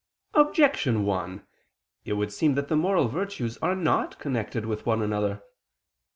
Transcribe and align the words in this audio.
Objection 0.33 1.05
1: 1.05 1.45
It 2.05 2.13
would 2.13 2.33
seem 2.33 2.55
that 2.55 2.69
the 2.69 2.75
moral 2.75 3.07
virtues 3.07 3.59
are 3.59 3.75
not 3.75 4.17
connected 4.17 4.65
with 4.65 4.83
one 4.83 5.03
another. 5.03 5.43